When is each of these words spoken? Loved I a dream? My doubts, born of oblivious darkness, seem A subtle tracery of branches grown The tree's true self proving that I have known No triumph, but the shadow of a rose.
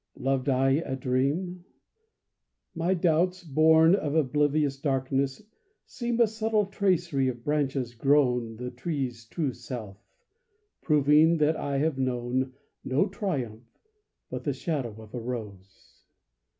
Loved 0.17 0.49
I 0.49 0.69
a 0.83 0.95
dream? 0.95 1.63
My 2.73 2.95
doubts, 2.95 3.43
born 3.43 3.93
of 3.93 4.15
oblivious 4.15 4.79
darkness, 4.79 5.43
seem 5.85 6.19
A 6.19 6.25
subtle 6.25 6.65
tracery 6.65 7.27
of 7.27 7.43
branches 7.43 7.93
grown 7.93 8.55
The 8.55 8.71
tree's 8.71 9.25
true 9.25 9.53
self 9.53 10.03
proving 10.81 11.37
that 11.37 11.55
I 11.55 11.77
have 11.77 11.99
known 11.99 12.53
No 12.83 13.07
triumph, 13.09 13.79
but 14.31 14.43
the 14.43 14.53
shadow 14.53 14.99
of 15.03 15.13
a 15.13 15.19
rose. 15.19 16.01